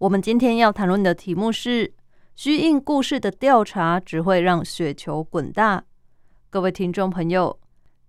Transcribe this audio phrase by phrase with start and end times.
[0.00, 1.92] 我们今天要谈论的题目是
[2.34, 5.84] 虚应故事的调查只会让雪球滚大。
[6.48, 7.60] 各位听众朋友，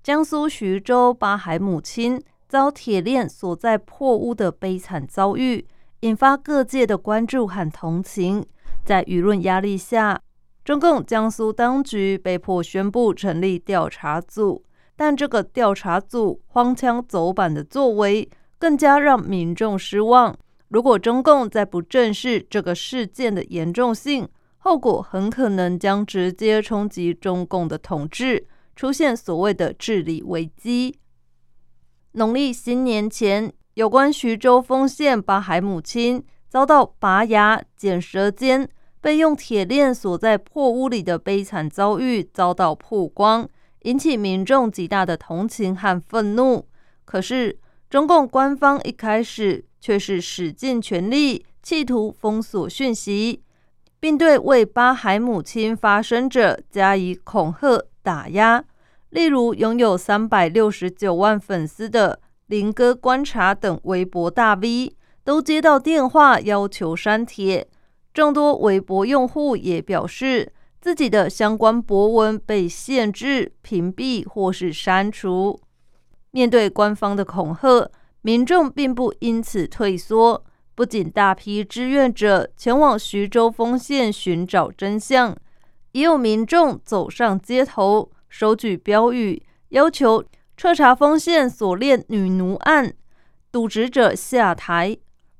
[0.01, 5.67] 江苏徐州八海母亲遭铁链锁在破屋的悲惨遭遇，
[5.99, 8.45] 引发各界的关注和同情。
[8.85, 10.21] 在舆论压力下，
[10.63, 14.63] 中共江苏当局被迫宣布成立调查组。
[14.95, 20.33] 但这个调查组荒腔走板的作为，更加让民众失望。
[20.71, 24.25] 如果中共再不正视这个事件的严重性，
[24.59, 30.97] 后果很可能将直接冲击中共的统治，出现所谓的治理危机。
[32.13, 38.69] 农历新年前，有关徐州丰县八海母亲遭到拔牙、剪舌尖、
[39.01, 43.45] 被用铁链锁在破屋里的悲惨遭遇遭到曝光。
[43.81, 46.65] 引起民众极大的同情和愤怒。
[47.03, 53.41] 可是，中共官方一开始却是使尽全力，企图封锁讯息，
[53.99, 58.63] 并对为巴海母亲发声者加以恐吓打压。
[59.09, 67.67] 例如，拥有三百六十九万粉丝的林哥观察等微博大 V 都接到电话要求删帖。
[68.13, 70.53] 众多微博用户也表示。
[70.83, 75.61] 自己的相关博文被限制、屏蔽或是删除。
[76.31, 77.87] 面对官方的恐吓，
[78.21, 80.43] 民众并不因此退缩。
[80.73, 85.35] 不仅大批志愿者前往徐州丰县寻找真相，
[85.91, 90.23] 也有民众走上街头，手举标语，要求
[90.55, 92.93] 彻查丰县锁链女奴案，
[93.51, 94.97] 渎职者下台。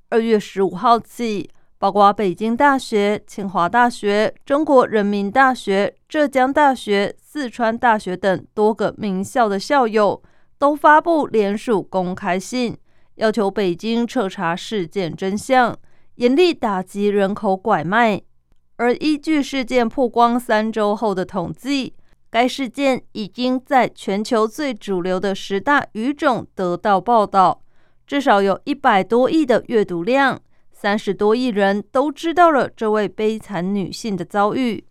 [0.09, 1.49] 二月十五号起。
[1.79, 10.21] 包括北京大学、清华大学、中国人民大学、浙江大学、四川大学等多个名校的校友
[10.61, 12.77] 都发布联署公开信，
[13.15, 15.75] 要求北京彻查事件真相，
[16.17, 18.21] 严厉打击人口拐卖。
[18.75, 21.95] 而依据事件曝光三周后的统计，
[22.29, 27.63] 该事件已经在全球最主流的十大语种得到报道，
[28.05, 30.39] 至少有一百多亿的阅读量。
[30.71, 34.85] 三十多亿人都知道了这位悲惨女性的遭遇。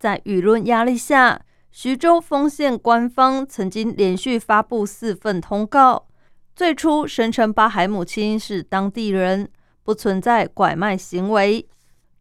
[0.00, 1.40] 在舆论压力下，
[1.78, 6.06] 徐州丰县官方曾经连续发布四份通告。
[6.54, 9.50] 最初声称巴海母亲是当地人，
[9.82, 11.66] 不存在拐卖行为；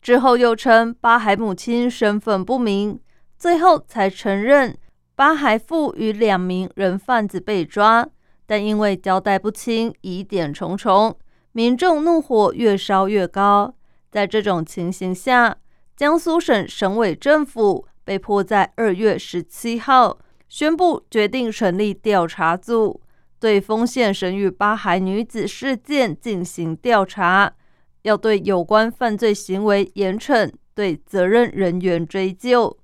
[0.02, 3.00] 之后又称巴海母亲身份不明，
[3.38, 4.78] 最后才承认
[5.16, 8.06] 巴海父与两名人贩子被抓，
[8.46, 11.18] 但因为交代不清，疑点重重。
[11.54, 13.74] 民众怒火越烧越高，
[14.12, 15.56] 在这种情形下，
[15.96, 20.18] 江苏省省委政府被迫在二月十七号
[20.48, 23.02] 宣布决定成立调查组，
[23.40, 27.52] 对丰县生育八孩女子事件进行调查，
[28.04, 32.78] 要对有关犯罪行为严惩，对责任人员追究。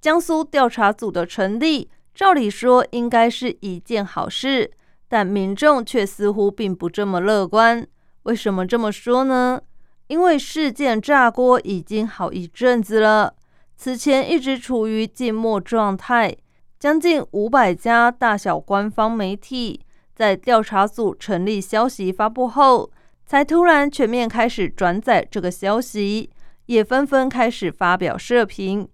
[0.00, 4.70] 江苏调查组的成立，照理说应该是一件好事，
[5.08, 7.86] 但民众却似乎并不这么乐观。
[8.24, 9.60] 为什么这么说呢？
[10.08, 13.34] 因为事件炸锅已经好一阵子了，
[13.82, 16.36] 此前一直处于静默状态。
[16.78, 19.80] 将近五百家大小官方媒体
[20.14, 22.90] 在调查组成立消息发布后，
[23.24, 26.28] 才突然全面开始转载这个消息，
[26.66, 28.86] 也纷纷开始发表社评，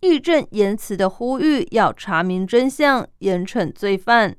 [0.00, 4.36] 义正言辞的呼吁要查明真相，严惩罪犯。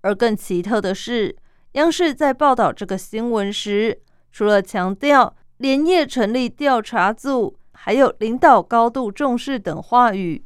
[0.00, 1.36] 而更奇特的是。
[1.72, 4.00] 央视在报道这个新闻时，
[4.30, 10.44] 除了强调连夜成立调查组，还有领导高度重视等话语，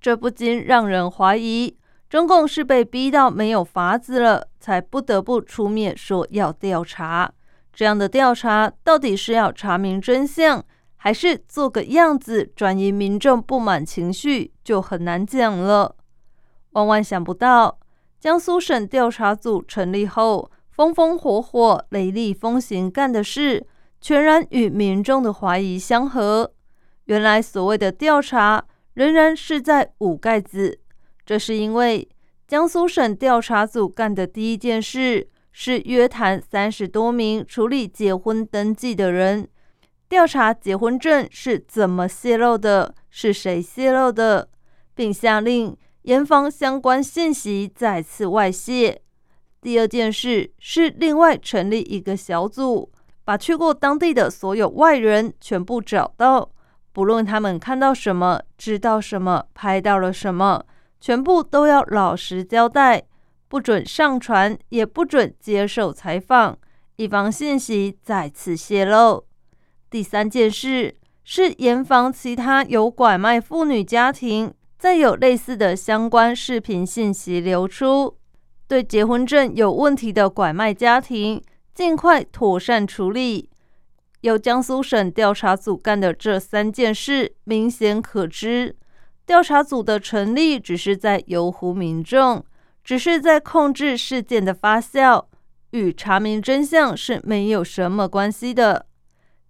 [0.00, 1.78] 这不禁让人怀疑，
[2.10, 7.32] 中共是被逼到没有法子了，才不得不出面说要调查。
[7.72, 10.60] 这样的调查到底是要查明真相，
[10.96, 15.94] 还是做个样子转移民众不满情绪，就很难讲了。
[16.70, 17.78] 万万想不到。
[18.18, 23.64] 江苏省调查组成立后，风风火火、雷厉风行干的事，
[24.00, 26.52] 全然与民众的怀疑相合。
[27.04, 28.64] 原来所谓的调查，
[28.94, 30.80] 仍然是在捂盖子。
[31.24, 32.08] 这是因为
[32.46, 39.48] 江苏省调查组干的第一件事，是约谈三十多名处理结婚登记的人，
[40.08, 44.48] 调查结婚证是怎么泄露的，是谁泄露的，
[44.94, 49.02] 并下令严防相关信息再次外泄。
[49.60, 52.90] 第二件事是另外成立一个小组，
[53.28, 56.48] 把去过当地的所有外人全部找到，
[56.94, 60.64] 不论他们看到什么、知道什么、拍到了什么，
[60.98, 63.02] 全部都要老实交代，
[63.46, 66.56] 不准上传，也不准接受采访，
[66.96, 69.26] 以防信息再次泄露。
[69.90, 78.16] 第三件事是严防其他有拐卖妇女家庭再有类似的相关视频信息流出，
[78.66, 81.42] 对结婚证有问题的拐卖家庭
[81.78, 83.48] 尽快妥善处理。
[84.22, 88.74] 由江苏省调查组干的这三件事，明显可知，
[89.24, 92.44] 调查组的成立只是在游湖民众，
[92.82, 95.26] 只是在控制事件的发酵，
[95.70, 98.86] 与查明真相是没有什么关系的。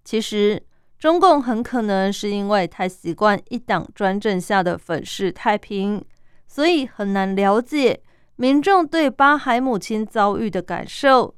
[0.05, 0.63] 其实，
[0.99, 6.05] 中共很可能是因为太习惯一党专政下的粉饰太平，
[6.47, 8.03] 所以很难了解
[8.37, 11.35] 民众对巴海母亲遭遇的感受，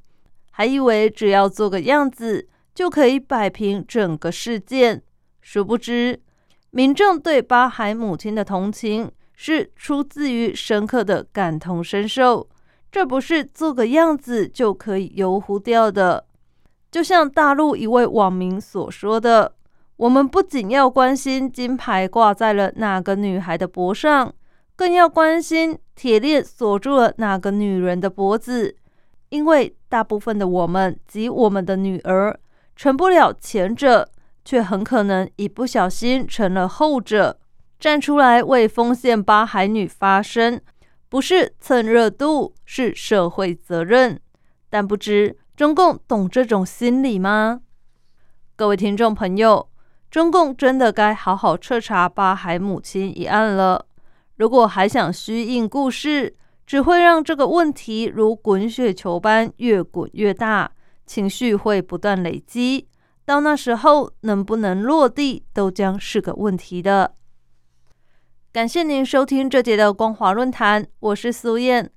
[0.51, 5.01] 还以为只要做个样子就可以摆平整个事件。
[5.41, 6.21] 殊不知，
[6.69, 12.47] 民众对巴海母亲的同情是出自于深刻的感同身受，
[12.91, 16.25] 这不是做个样子就可以游湖掉的。
[16.91, 19.55] 就像大陆一位网民所说的
[19.97, 24.33] ：“我们不仅要关心金牌挂在了哪个女孩的脖上，
[24.75, 28.75] 更要关心铁链锁住了哪个女人的脖子，
[29.31, 32.39] 因为大部分的我们及我们的女儿
[32.75, 34.07] 成不了前者，
[34.45, 37.39] 却很可能一不小心成了后者。
[37.79, 40.61] 站出来为丰县八海女发声，
[41.09, 44.19] 不是蹭热度，是社会责任。
[44.69, 47.61] 但不知。”中共懂这种心理吗？
[48.55, 49.69] 各位听众朋友，
[50.09, 53.85] 中共真的该好好彻查八海母亲一案了。
[54.37, 56.35] 如果还想虚应故事，
[56.71, 60.71] 只会让这个问题如滚雪球般越滚越大，
[61.05, 62.87] 情绪会不断累积，
[63.25, 67.13] 到那时候能不能落地都将是个问题的。
[68.53, 71.91] 感谢您收听这节的光华论坛，我是苏燕。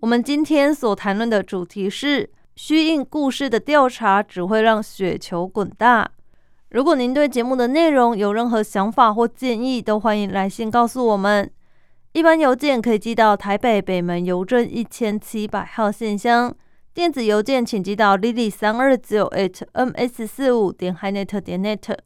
[0.00, 2.30] 我们今天所谈论的主题是。
[2.54, 6.10] 虚应故事的调查只会让雪球滚大。
[6.68, 11.50] 如果您对节目的内容有任何想法或建议，都欢迎来信告诉我们。
[12.18, 16.52] 一般邮件可以寄到台北北门邮政一千七百号信箱，
[16.92, 21.96] 电子邮件请寄到 lily 三二九 at ms 四五点 hinet 点 net。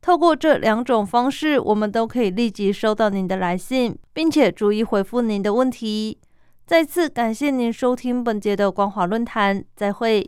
[0.00, 6.16] 透过这两种方式，我们都可以立即收到您的来信，并且逐一回复您的问题。
[6.64, 10.26] 再次感谢您收听本节的光华论坛，再会。